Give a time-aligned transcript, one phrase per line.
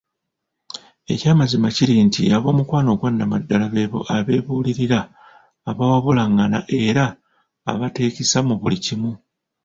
[1.13, 4.99] Ekyamazima kiri nti ob'omukwano ogwannamaddala beebo abeebuulirira,
[5.69, 7.05] abawabulagana era
[7.71, 9.11] abateekisa mu buli kimu.